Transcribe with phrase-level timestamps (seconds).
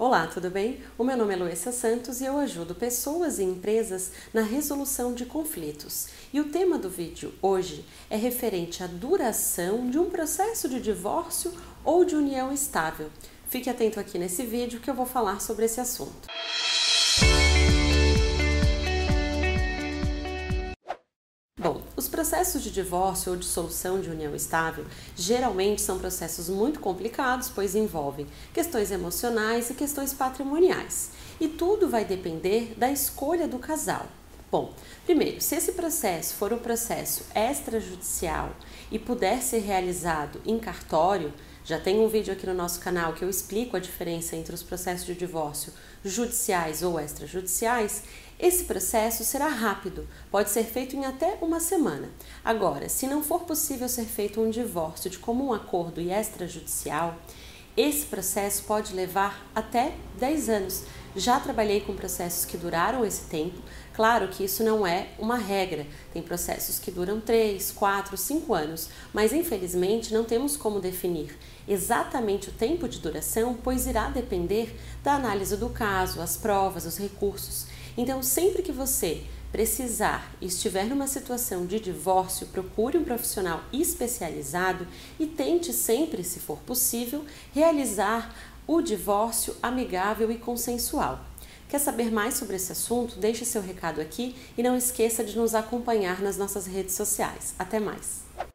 [0.00, 0.80] Olá, tudo bem?
[0.96, 5.26] O meu nome é Luísa Santos e eu ajudo pessoas e empresas na resolução de
[5.26, 6.06] conflitos.
[6.32, 11.52] E o tema do vídeo hoje é referente à duração de um processo de divórcio
[11.84, 13.10] ou de união estável.
[13.48, 16.28] Fique atento aqui nesse vídeo que eu vou falar sobre esse assunto.
[21.98, 24.84] Os processos de divórcio ou dissolução de união estável
[25.16, 31.10] geralmente são processos muito complicados, pois envolvem questões emocionais e questões patrimoniais.
[31.40, 34.06] E tudo vai depender da escolha do casal.
[34.50, 34.72] Bom,
[35.04, 38.50] primeiro, se esse processo for um processo extrajudicial
[38.90, 43.22] e puder ser realizado em cartório, já tem um vídeo aqui no nosso canal que
[43.22, 45.70] eu explico a diferença entre os processos de divórcio
[46.02, 48.04] judiciais ou extrajudiciais.
[48.40, 52.08] Esse processo será rápido, pode ser feito em até uma semana.
[52.42, 57.18] Agora, se não for possível ser feito um divórcio de comum acordo e extrajudicial,
[57.78, 60.82] esse processo pode levar até 10 anos.
[61.14, 63.56] Já trabalhei com processos que duraram esse tempo.
[63.94, 65.86] Claro que isso não é uma regra.
[66.12, 72.48] Tem processos que duram 3, 4, 5 anos, mas infelizmente não temos como definir exatamente
[72.48, 77.66] o tempo de duração, pois irá depender da análise do caso, as provas, os recursos.
[77.96, 84.86] Então, sempre que você precisar e estiver numa situação de divórcio, procure um profissional especializado
[85.18, 88.34] e tente sempre, se for possível, realizar
[88.66, 91.20] o divórcio amigável e consensual.
[91.68, 93.18] Quer saber mais sobre esse assunto?
[93.18, 97.54] Deixe seu recado aqui e não esqueça de nos acompanhar nas nossas redes sociais.
[97.58, 98.47] Até mais!